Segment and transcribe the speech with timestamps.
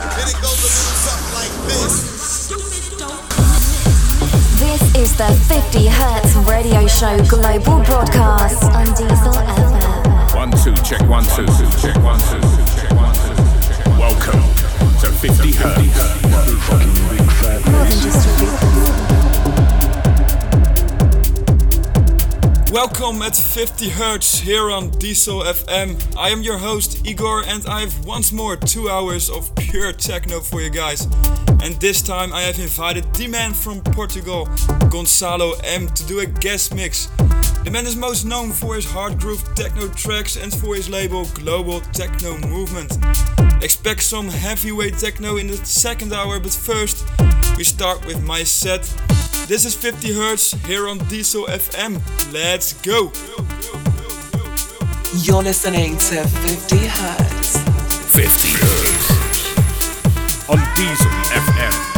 [0.00, 2.48] Then it goes a little something like this.
[4.58, 10.34] This is the 50 Hertz radio show global broadcast on Diesel FM.
[10.34, 11.44] One, two, check one, two,
[11.76, 12.40] check one, two,
[12.80, 13.36] check one, two.
[14.00, 14.40] Welcome
[15.00, 16.20] to 50 Hertz.
[17.70, 19.09] More than just a
[22.70, 26.16] Welcome at 50 Hertz here on Diesel FM.
[26.16, 30.38] I am your host Igor and I have once more two hours of pure techno
[30.38, 31.08] for you guys.
[31.64, 34.46] And this time I have invited the man from Portugal,
[34.86, 37.06] Gonçalo M, to do a guest mix.
[37.64, 41.24] The man is most known for his hard groove techno tracks and for his label
[41.34, 42.96] Global Techno Movement.
[43.64, 47.04] Expect some heavyweight techno in the second hour, but first
[47.56, 48.88] we start with my set.
[49.50, 52.00] This is 50 Hertz here on Diesel FM.
[52.32, 53.10] Let's go!
[55.24, 57.56] You're listening to 50 Hertz.
[58.12, 60.48] 50 Hertz.
[60.48, 61.89] On Diesel FM.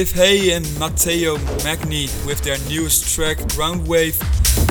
[0.00, 4.16] Steve Hay and Matteo Magni with their newest track Groundwave,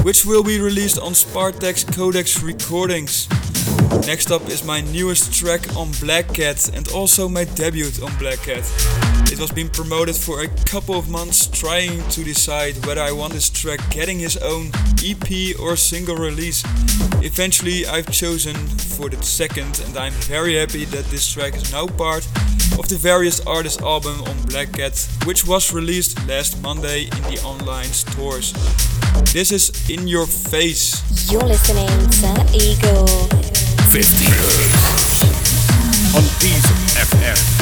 [0.03, 3.29] which will be released on Spartaque's Codex Recordings.
[4.07, 8.39] Next up is my newest track on Black Cat and also my debut on Black
[8.39, 8.65] Cat.
[9.31, 13.33] It was being promoted for a couple of months trying to decide whether I want
[13.33, 14.71] this track getting his own
[15.05, 16.63] EP or single release.
[17.21, 21.85] Eventually I've chosen for the second and I'm very happy that this track is now
[21.85, 22.27] part
[22.79, 27.39] of the various artists album on Black Cat which was released last Monday in the
[27.45, 28.51] online stores.
[29.31, 31.03] This is In Your Face.
[31.31, 33.05] You're listening to Igor.
[33.93, 35.23] 50 Hertz
[36.15, 37.58] on Diesel FM.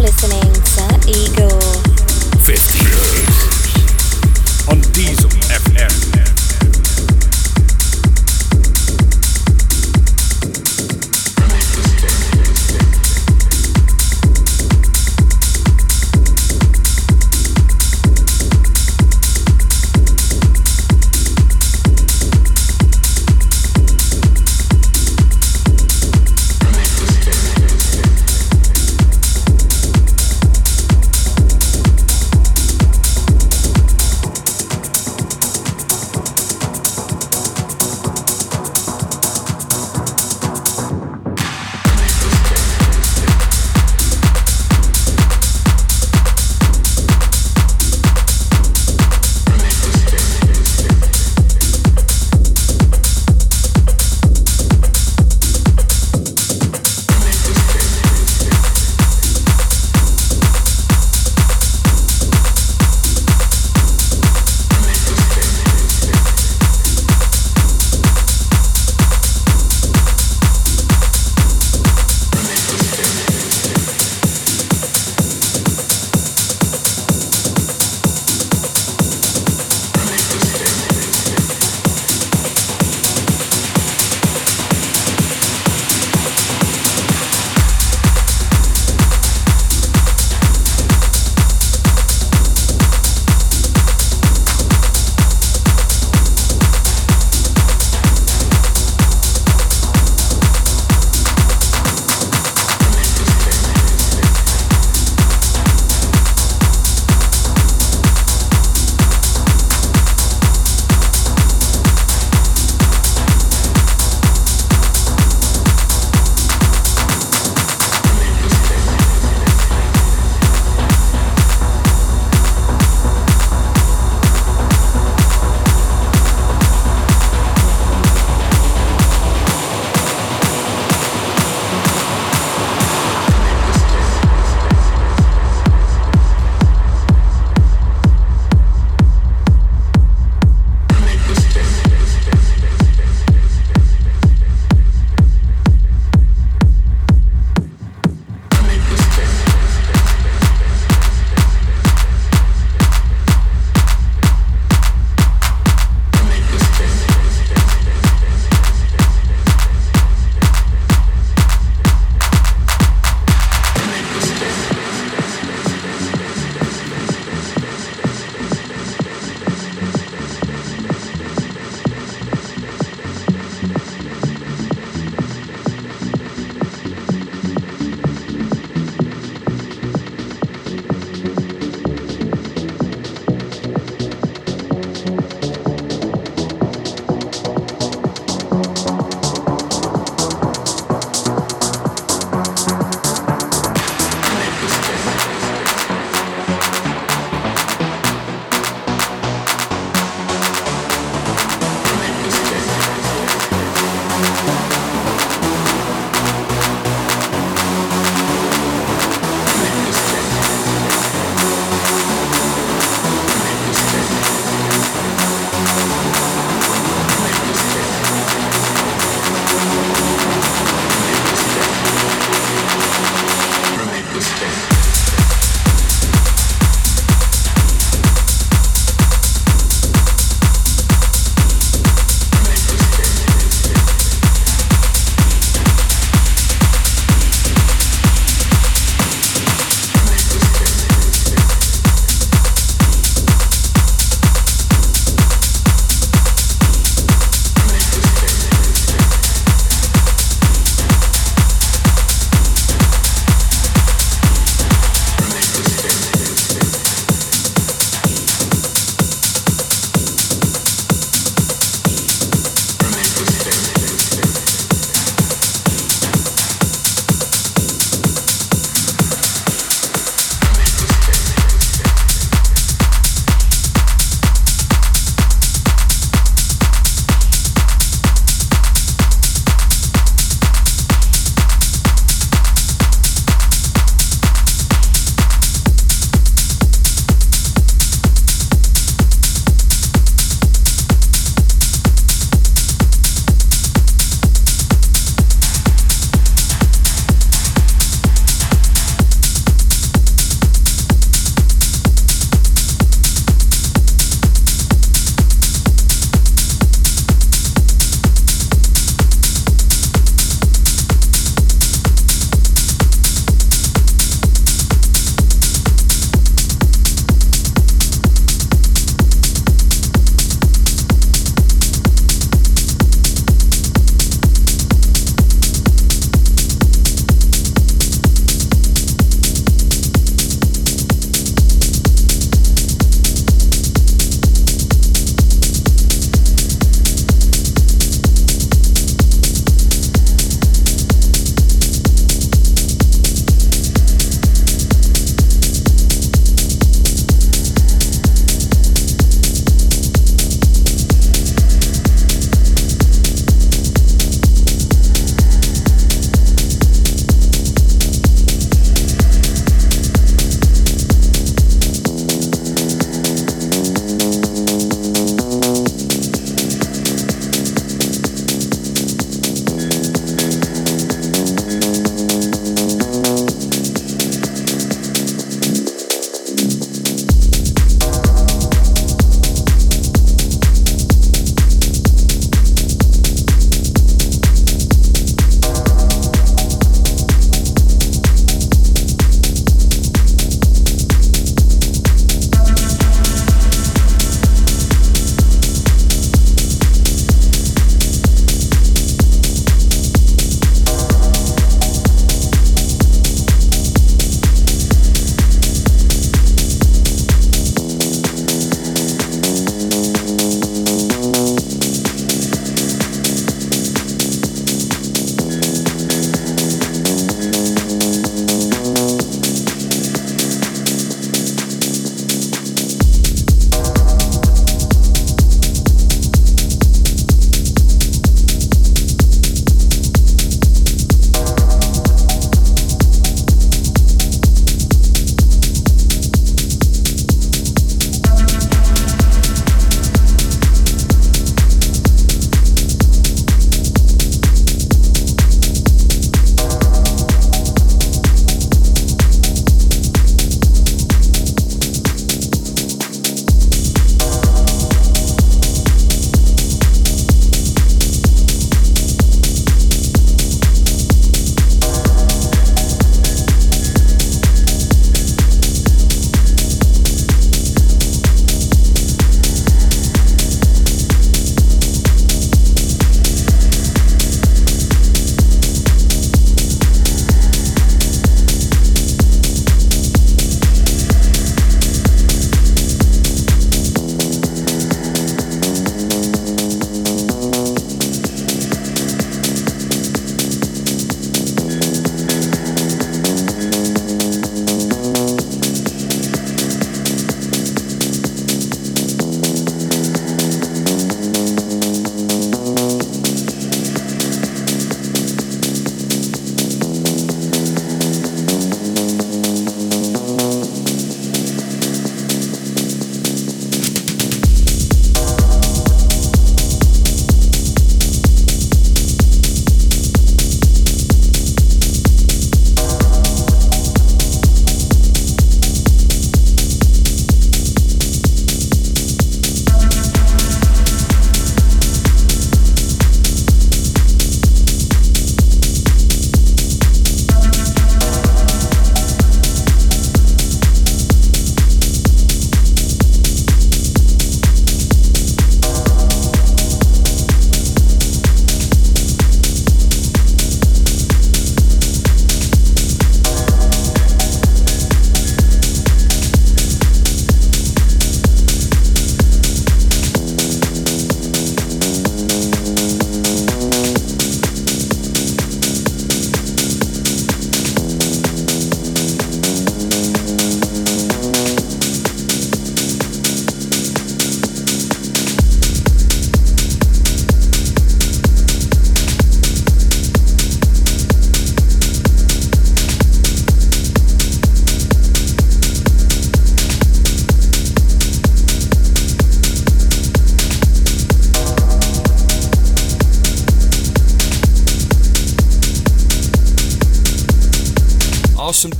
[0.00, 1.63] listening to Ego.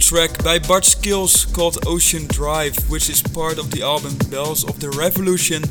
[0.08, 4.78] Track by Bart Skills called Ocean Drive, which is part of the album Bells of
[4.78, 5.62] the Revolution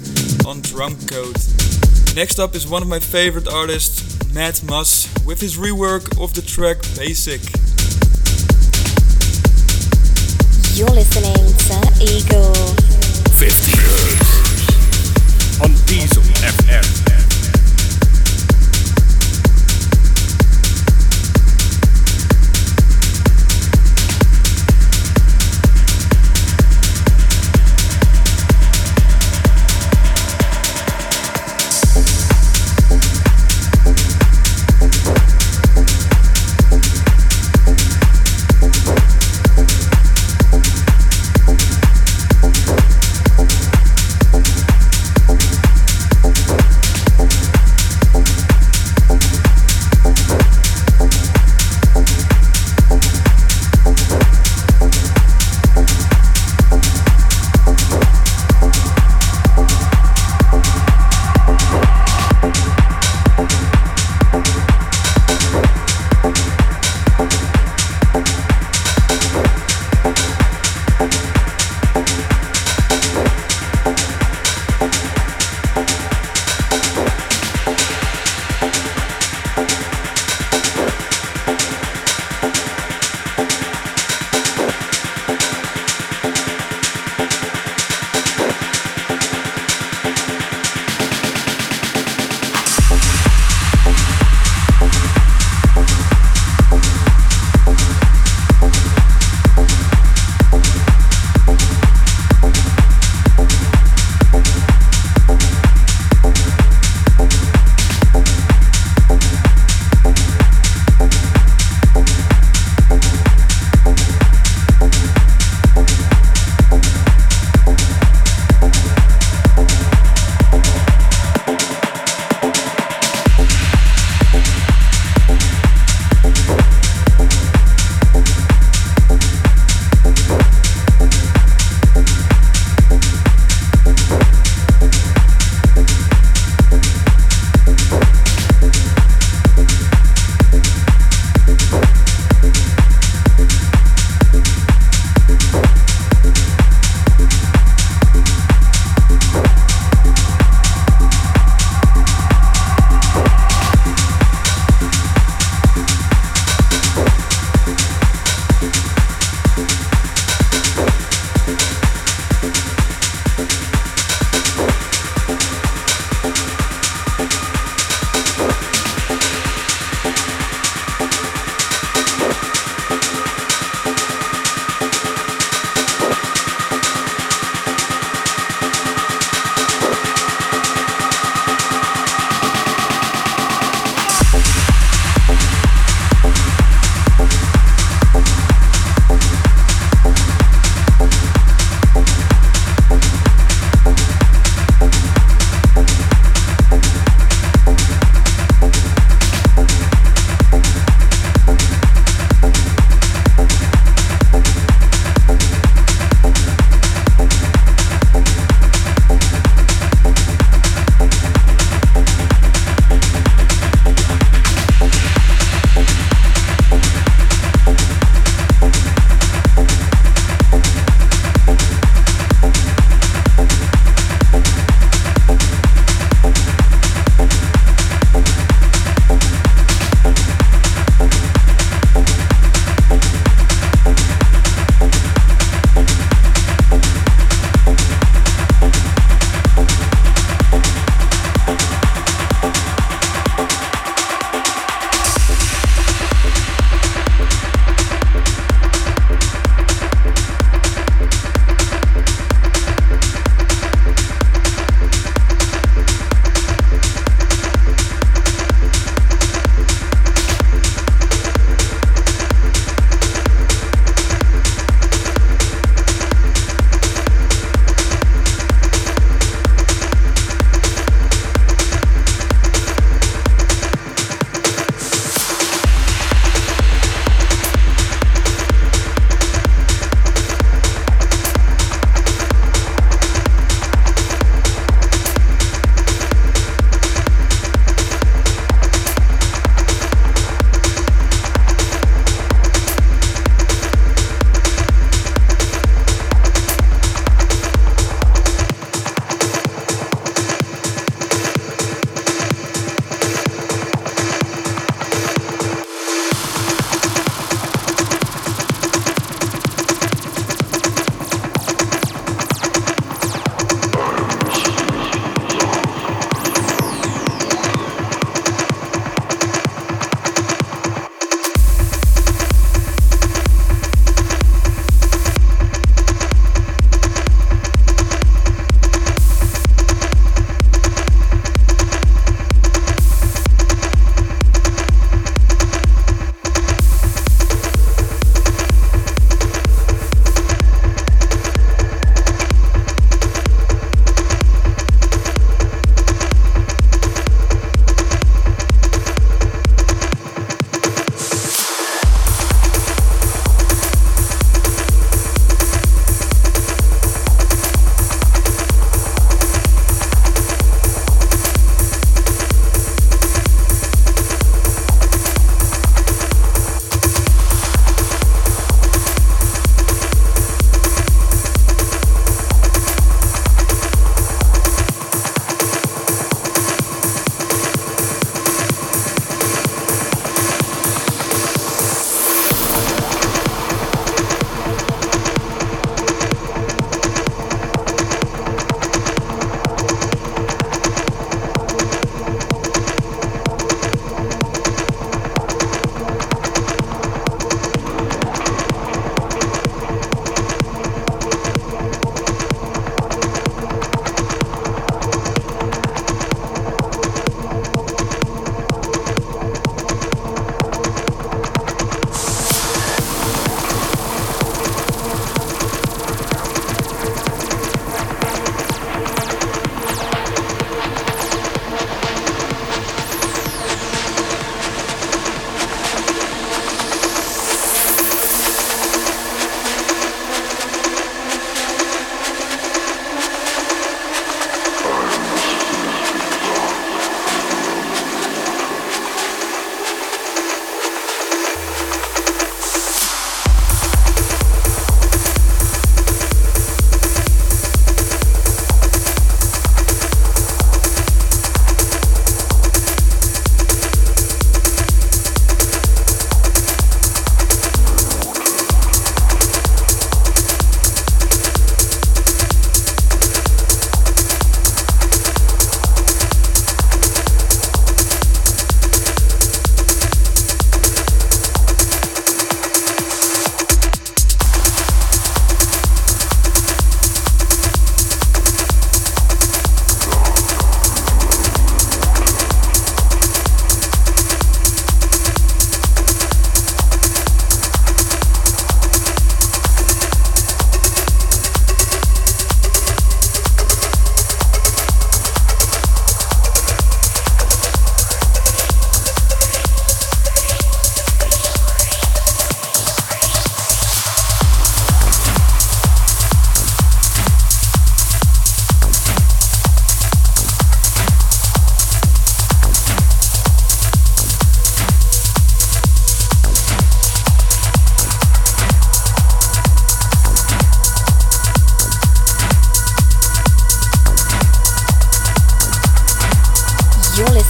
[0.48, 2.16] on Drumcode.
[2.16, 4.02] Next up is one of my favorite artists,
[4.34, 7.42] Matt Muss, with his rework of the track Basic.
[10.76, 12.54] You're listening to Ego.
[13.38, 14.03] 50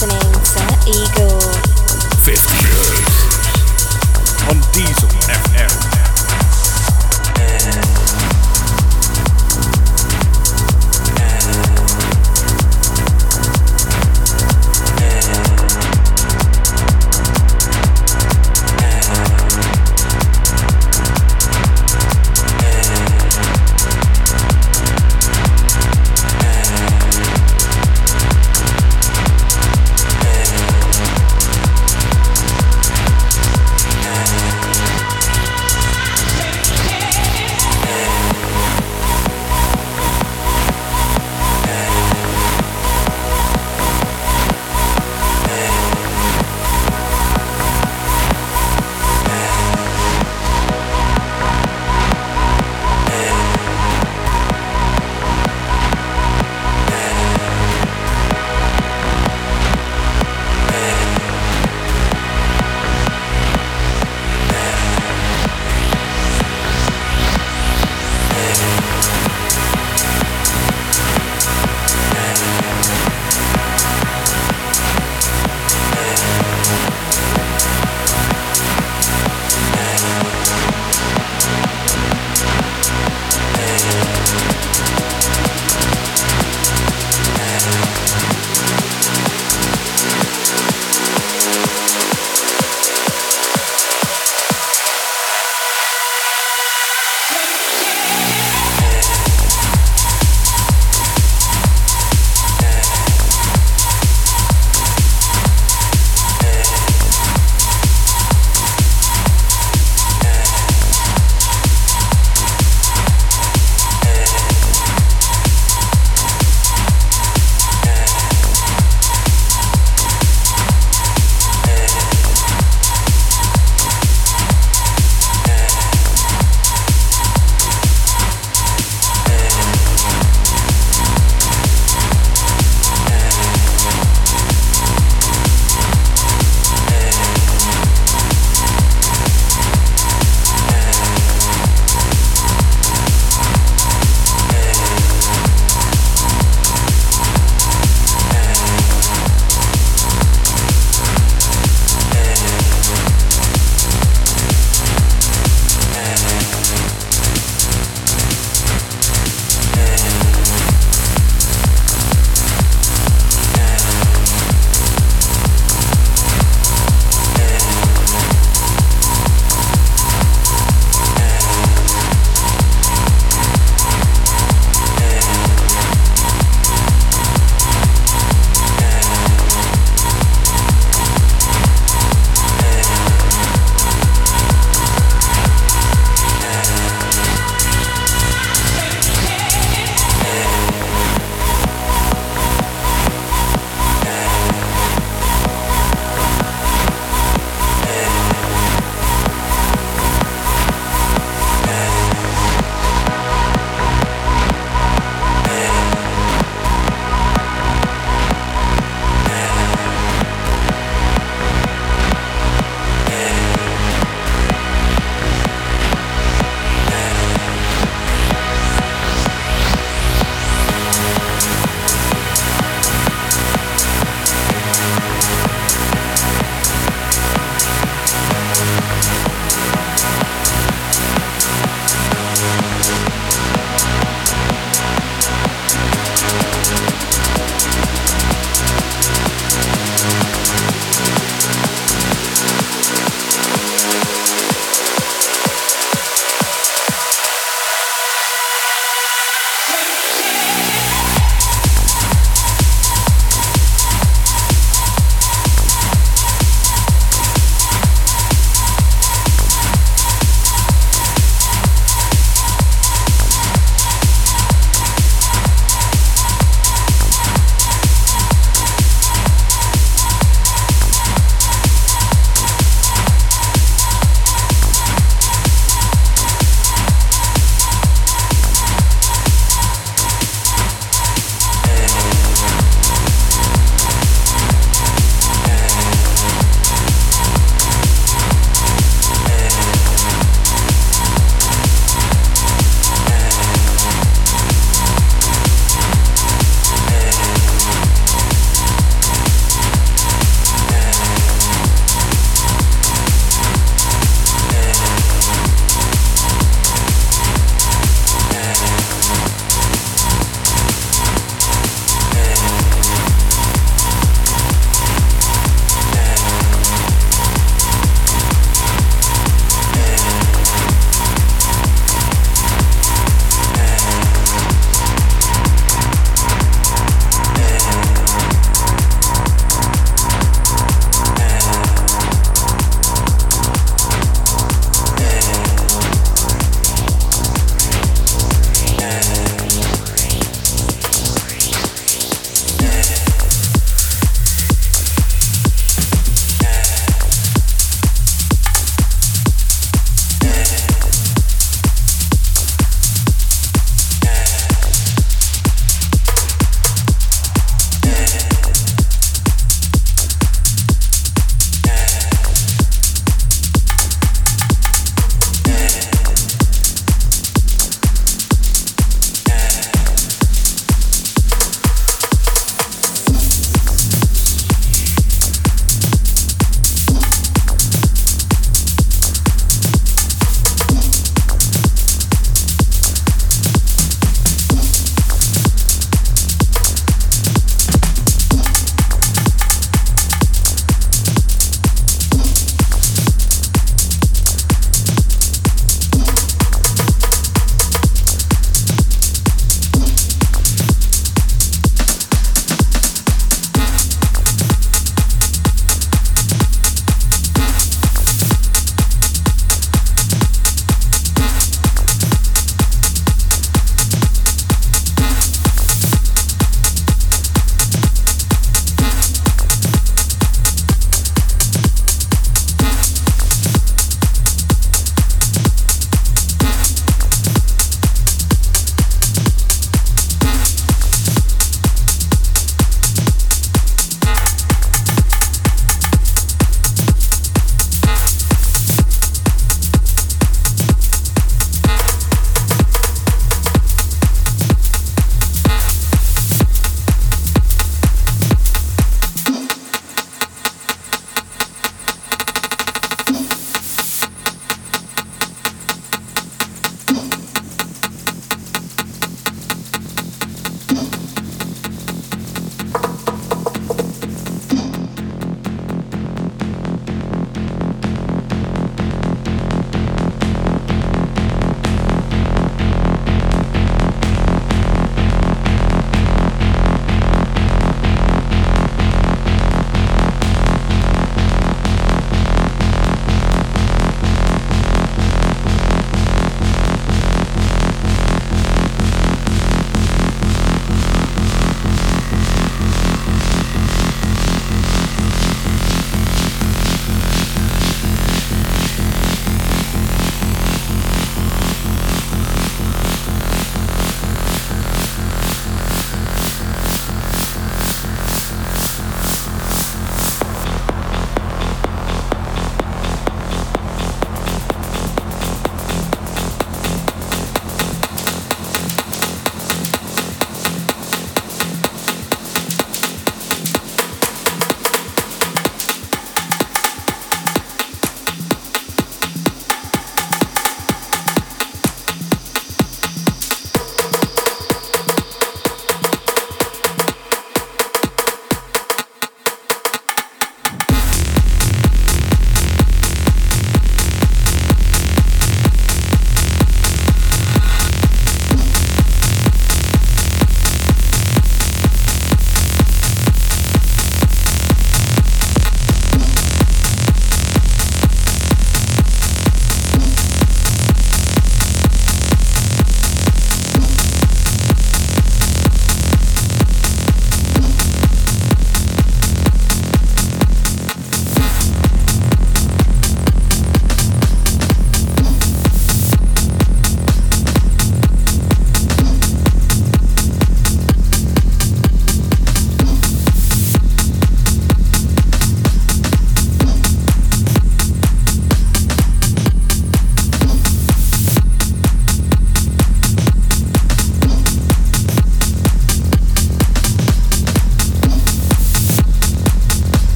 [0.00, 1.28] listening to Ego.
[2.24, 3.04] 50 years.
[4.48, 5.72] On Diesel FM.
[7.36, 8.39] Uh,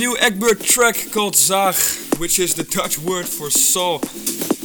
[0.00, 3.98] new Egbert track called Zaag, which is the Dutch word for saw.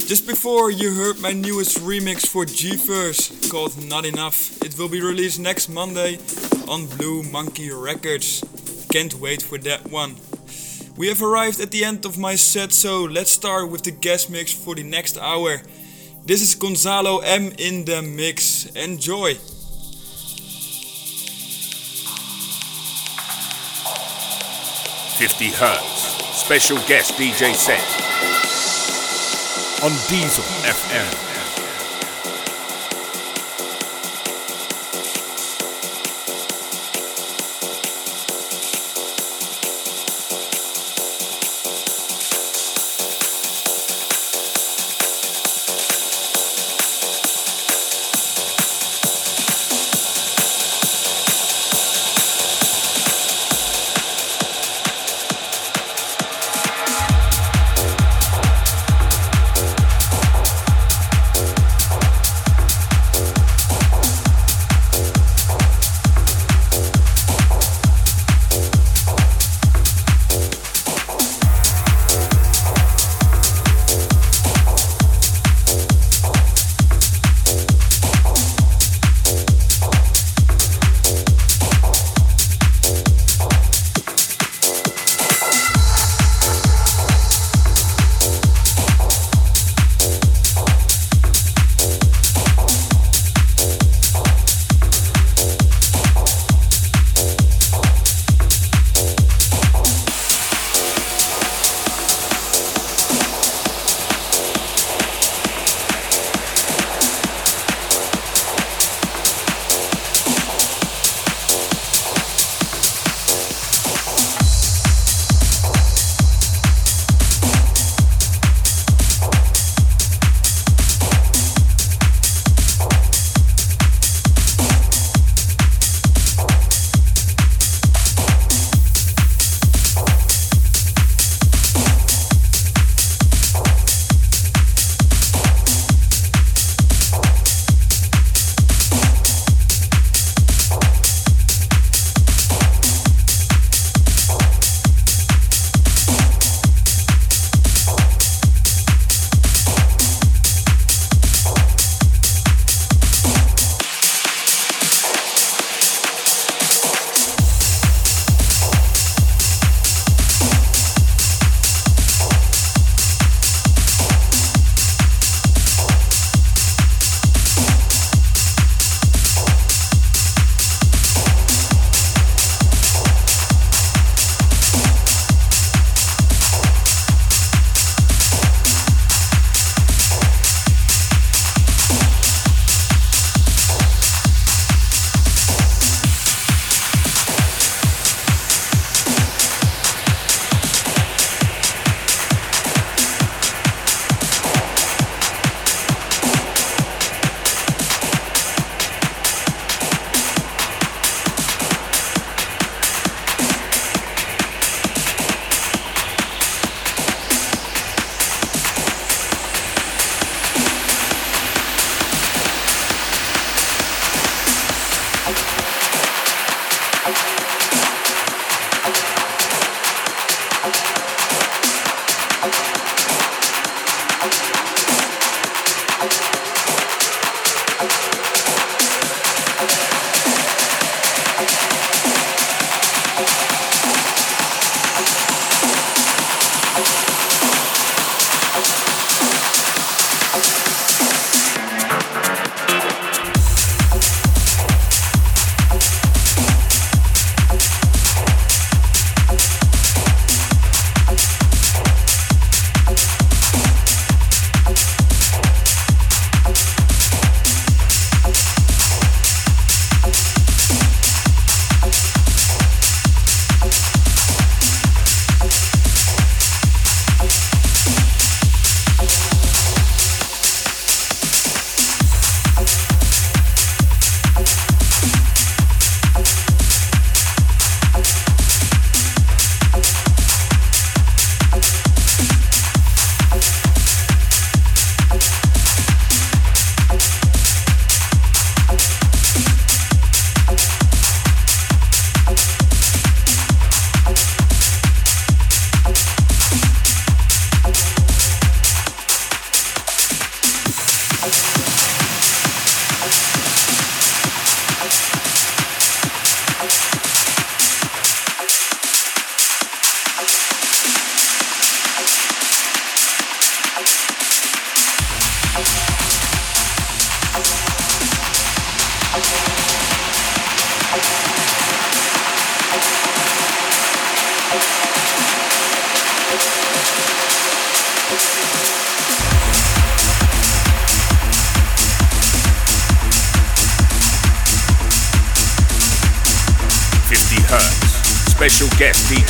[0.07, 4.63] Just before you heard my newest remix for G-Verse called Not Enough.
[4.63, 6.19] It will be released next Monday
[6.69, 8.45] on Blue Monkey Records.
[8.89, 10.15] Can't wait for that one.
[10.95, 14.29] We have arrived at the end of my set, so let's start with the guest
[14.29, 15.61] mix for the next hour.
[16.23, 18.67] This is Gonçalo M in the mix.
[18.67, 19.35] Enjoy!
[25.17, 26.17] Fifty hertz.
[26.35, 27.79] Special guest DJ set
[29.81, 31.34] on Diesel FM.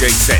[0.05, 0.34] DJ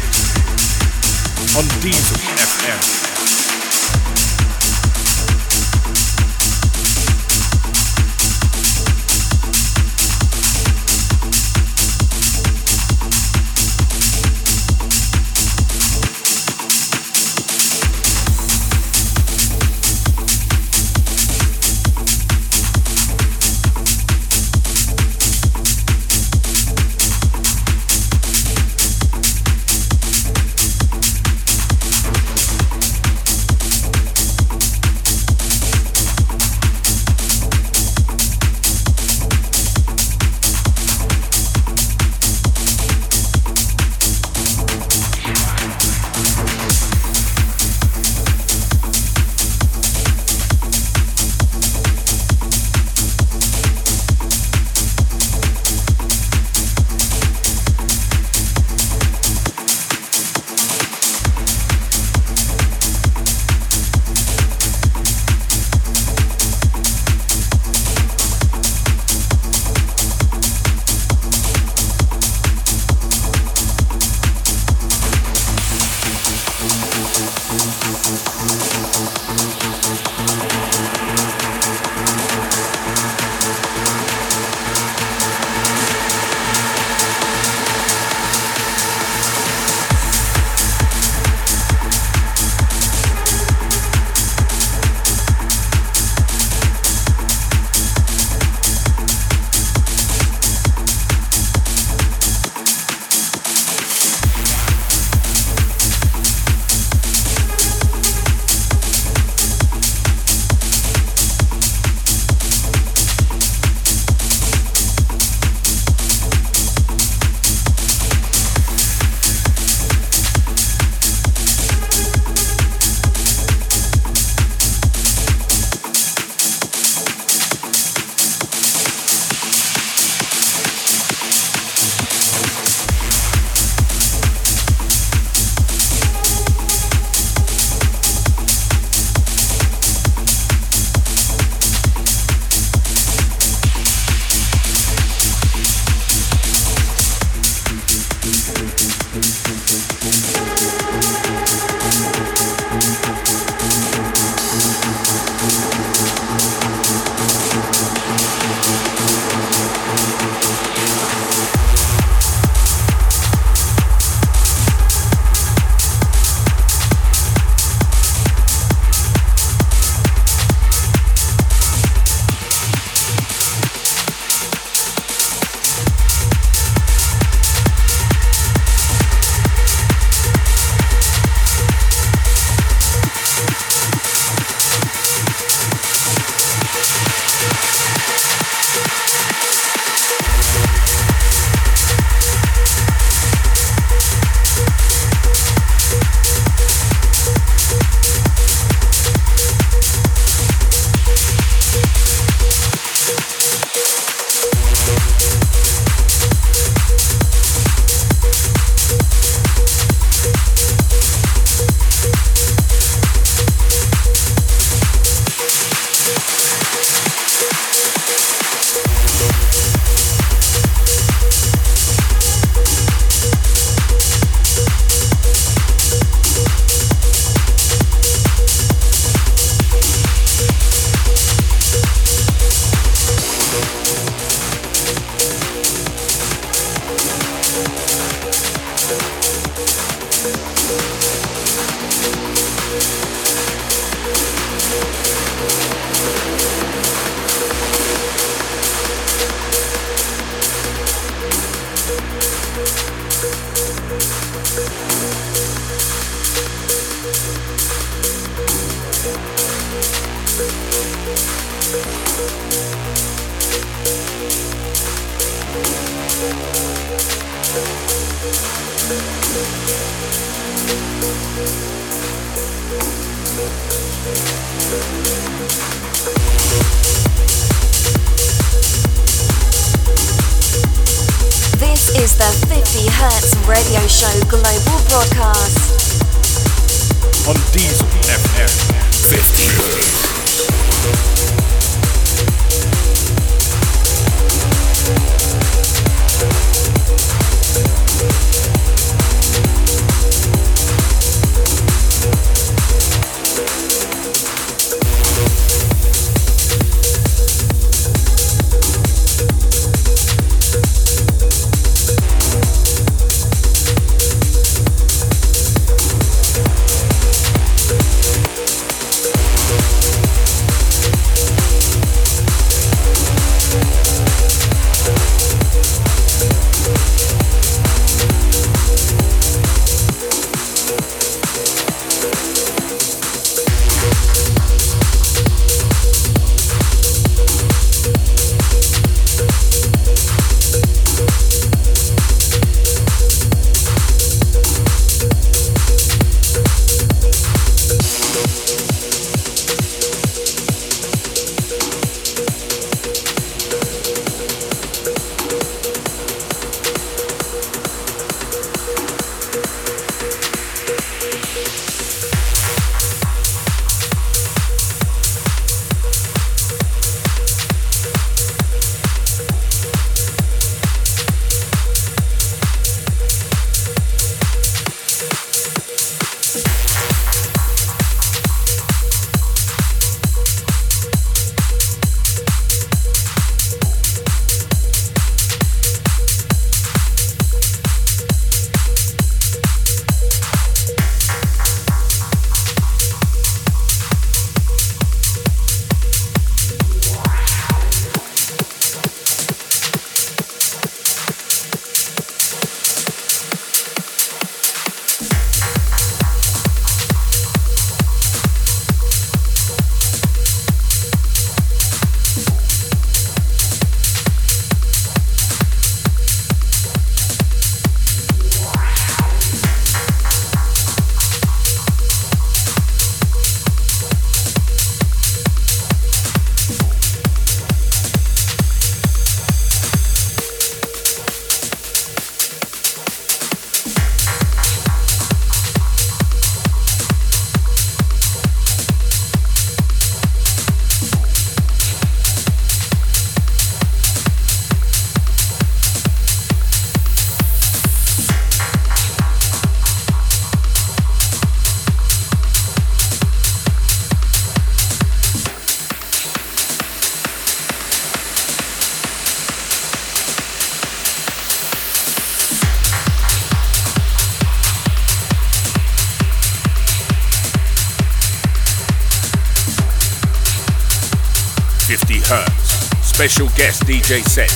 [472.96, 474.32] Special guest DJ set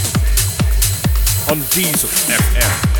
[1.50, 2.99] on Diesel FM.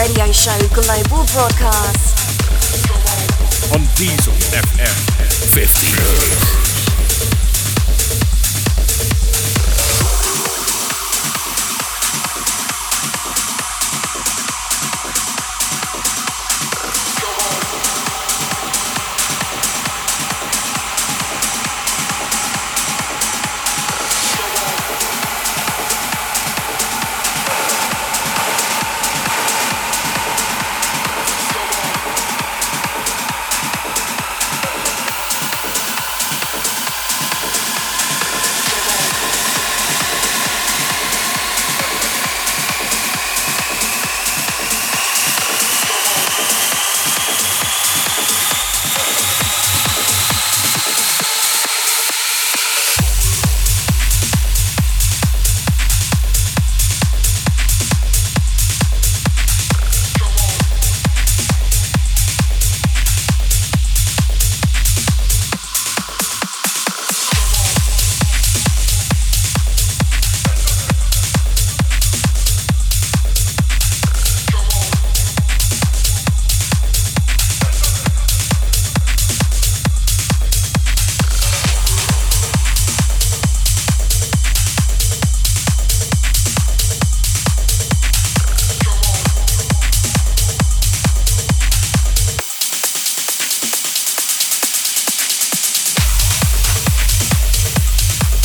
[0.00, 2.16] Radio show global broadcast.
[3.74, 4.96] On Diesel FM
[5.52, 6.59] 50.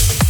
[0.06, 0.26] アップル!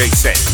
[0.00, 0.49] DJ set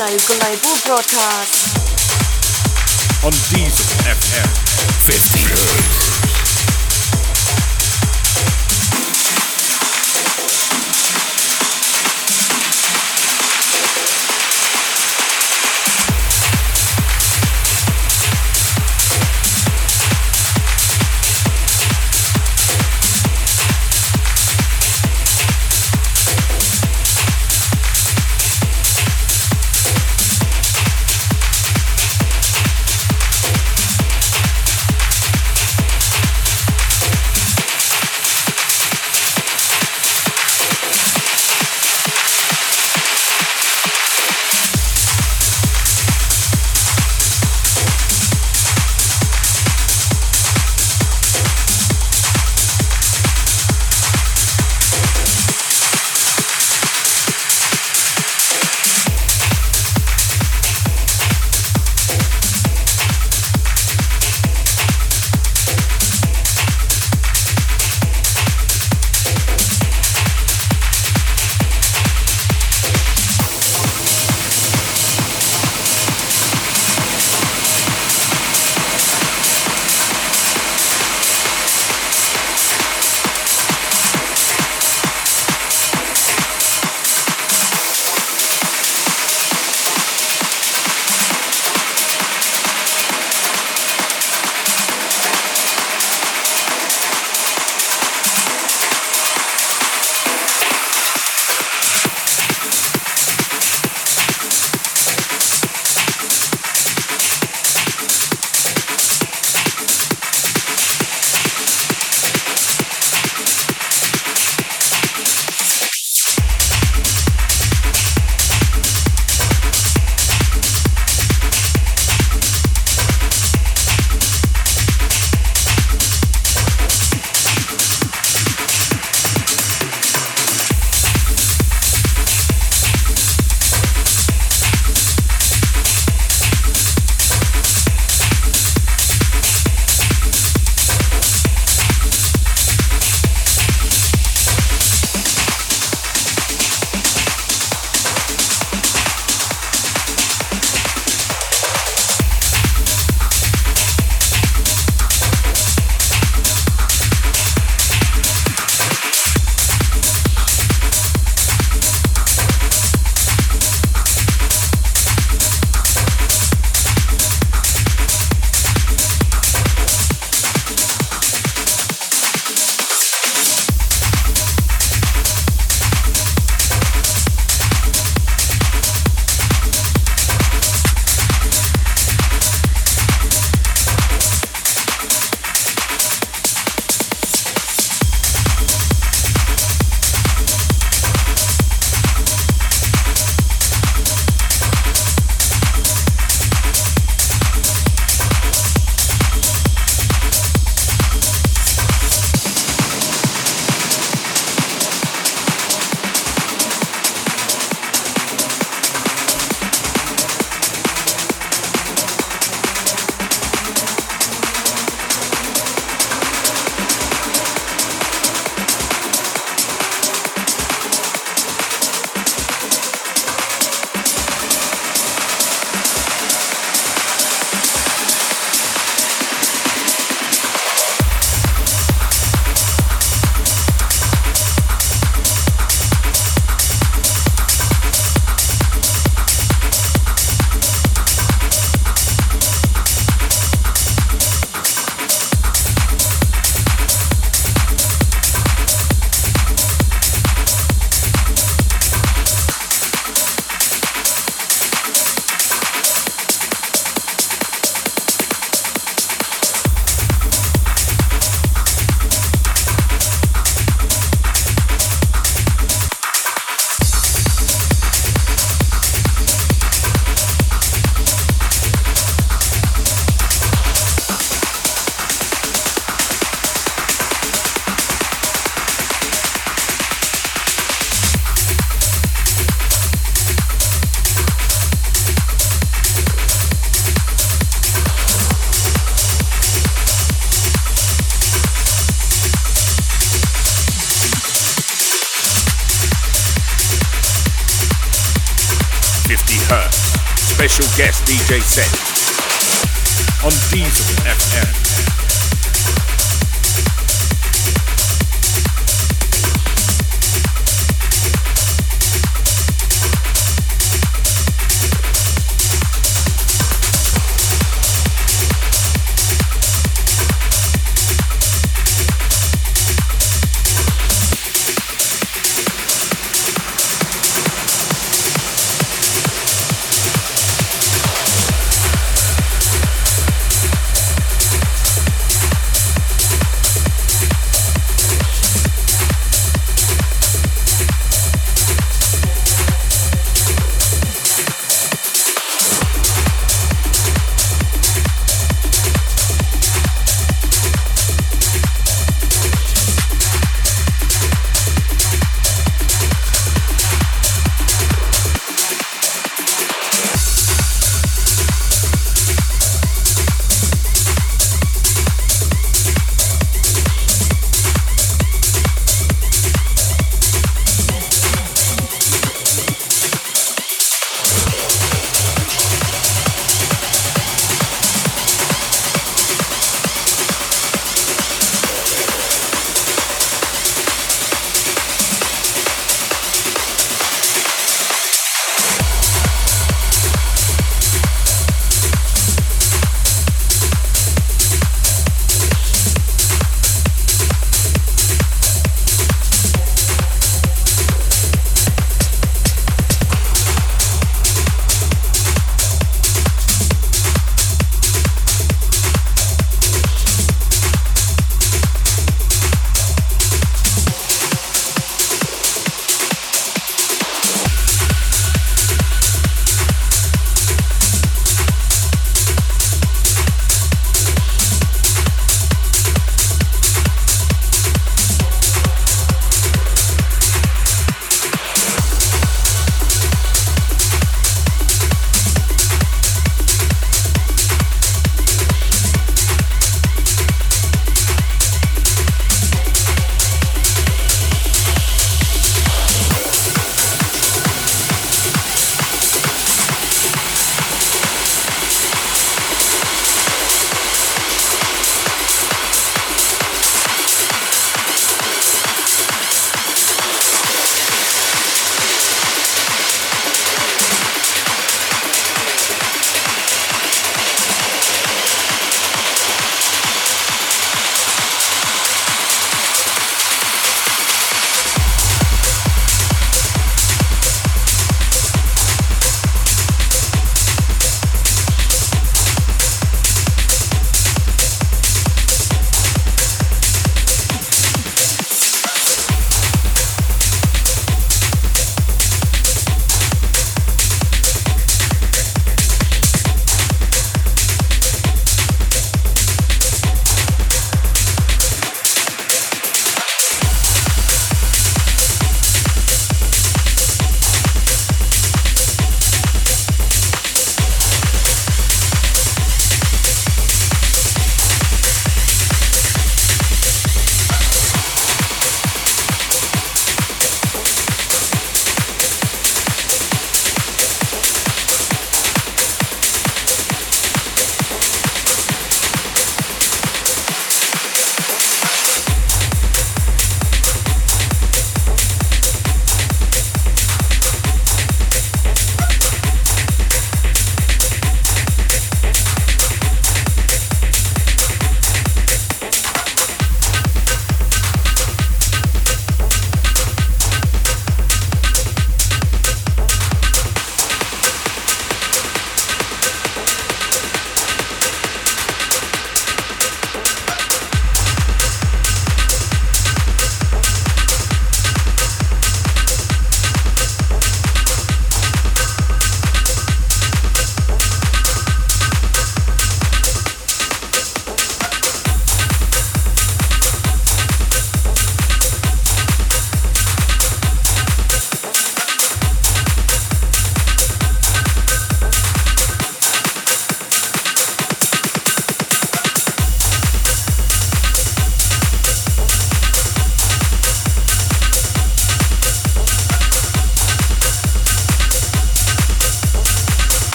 [0.00, 1.76] Show global broadcast.
[3.22, 4.48] On Diesel FM
[5.04, 6.09] 50 Hertz.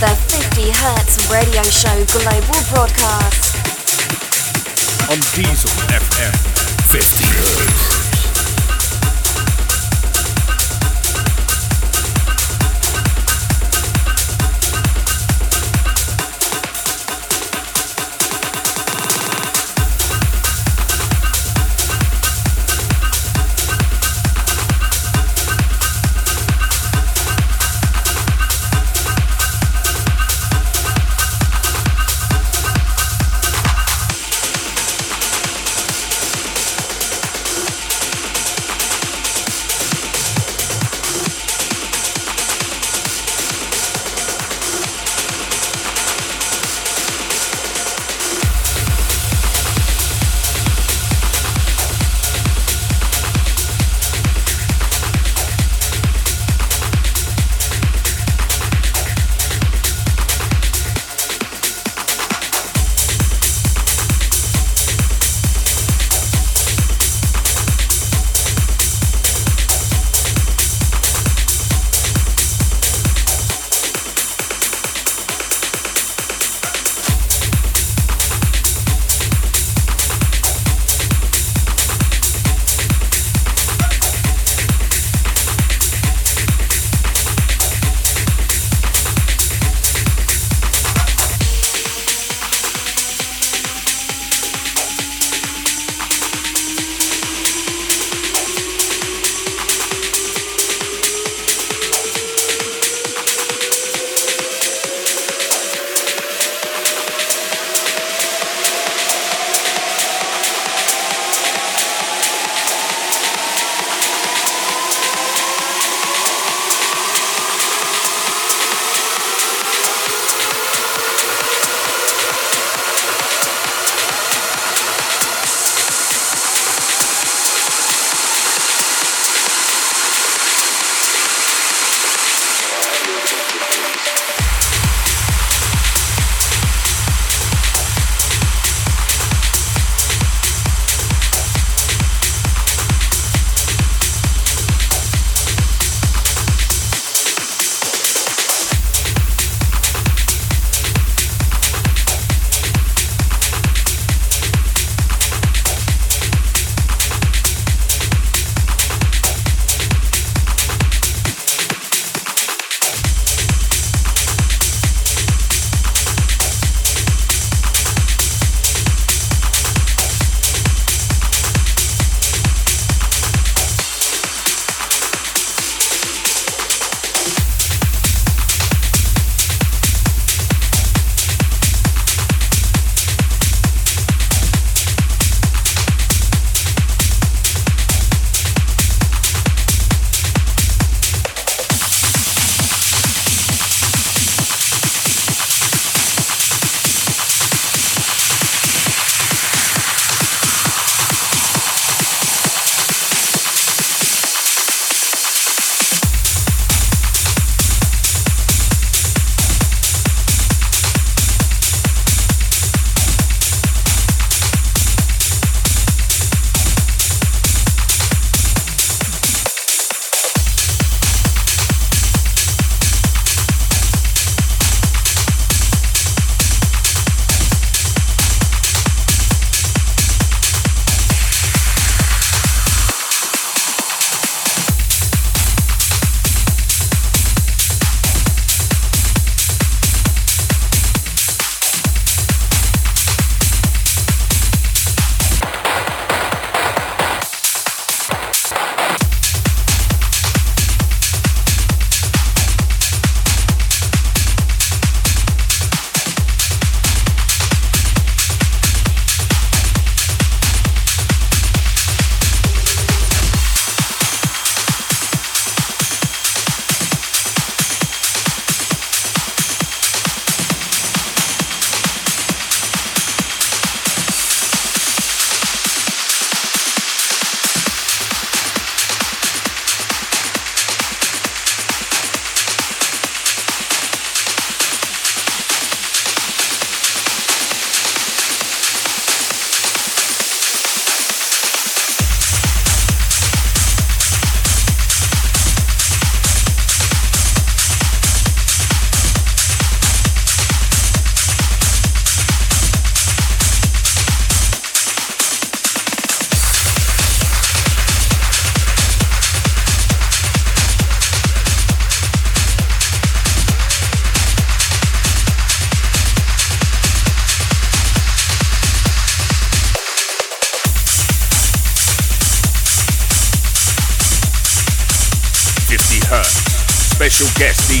[0.00, 3.56] The 50 Hertz radio show global broadcast.
[5.10, 6.34] On Diesel FM
[6.86, 7.97] 50 Hertz.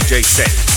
[0.08, 0.67] DJ set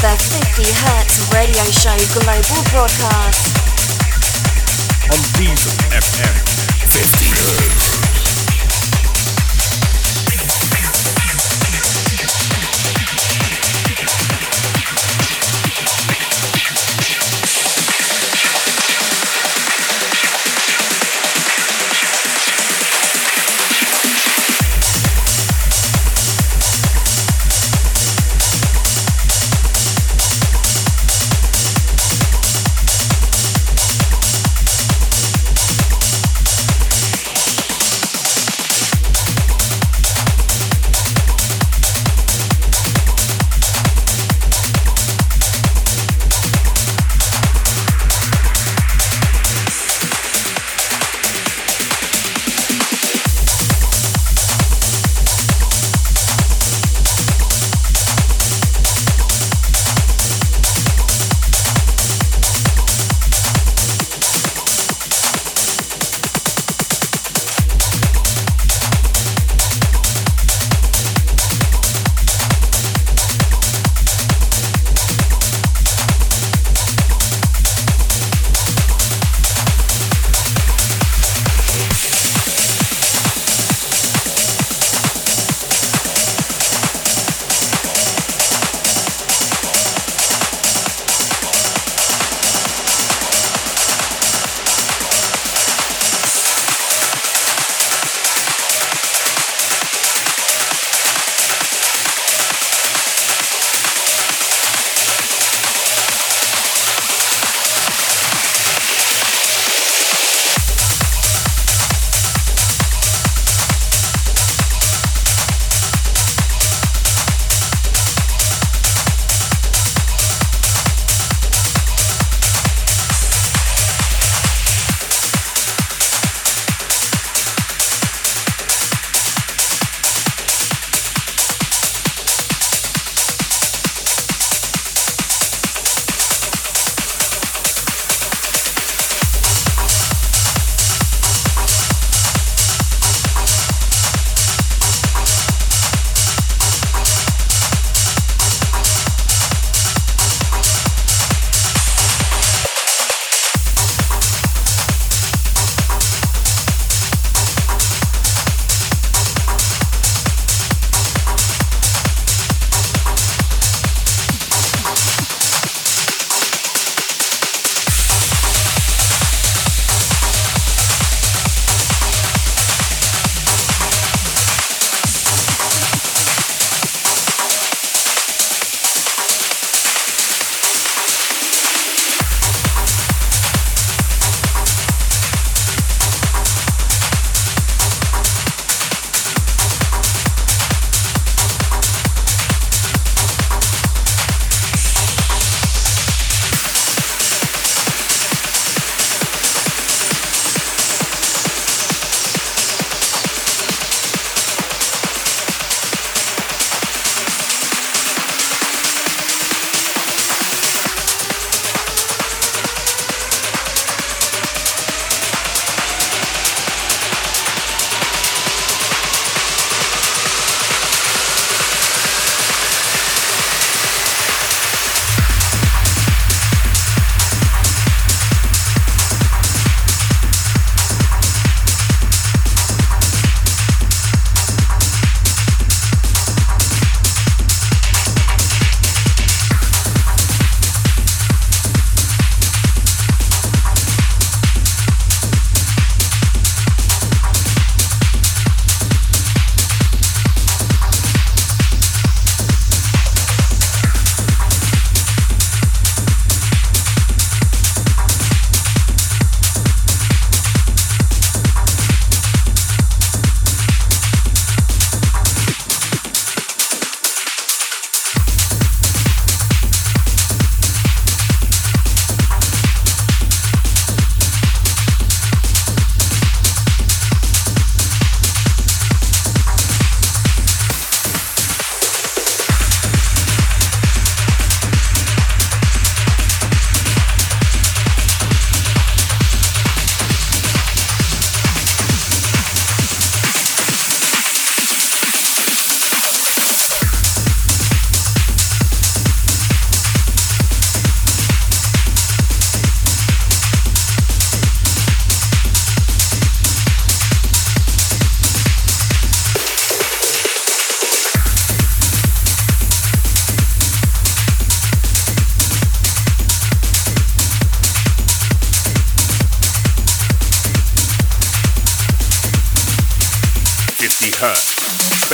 [0.00, 3.56] 50 Hertz radio show global broadcast.
[5.10, 6.34] On Diesel FM
[6.88, 8.21] 50 Hertz.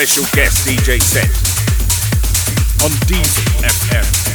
[0.09, 1.29] Special guest DJ set
[2.83, 4.28] on Diesel FM.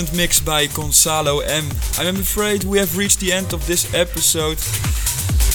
[0.00, 1.68] Excellent mix by Gonçalo M.
[1.98, 4.58] I'm afraid we have reached the end of this episode.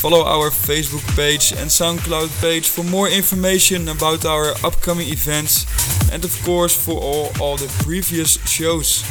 [0.03, 5.65] Follow our Facebook page and SoundCloud page for more information about our upcoming events
[6.11, 9.03] and of course for all, all the previous shows.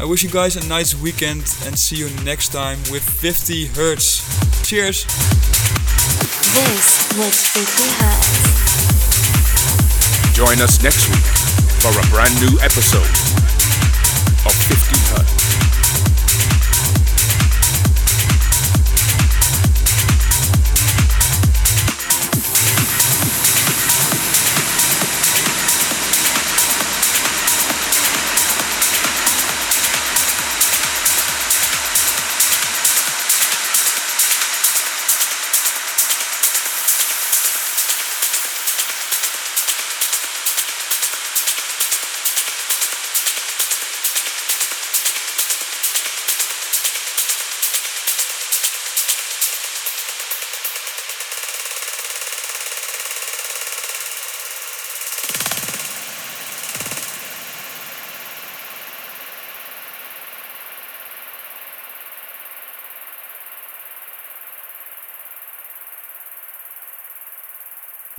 [0.00, 4.24] I wish you guys a nice weekend and see you next time with 50 Hertz.
[4.66, 5.04] Cheers!
[6.56, 8.32] This was 50 Hertz.
[10.34, 11.26] Join us next week
[11.82, 13.39] for a brand new episode